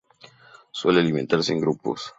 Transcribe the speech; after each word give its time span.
Suele 0.71 0.99
alimentarse 0.99 1.53
en 1.53 1.61
grupos. 1.61 2.01